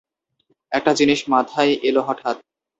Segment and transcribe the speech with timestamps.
[0.71, 2.37] একটা জিনিস মাথায় এলো হঠাৎ।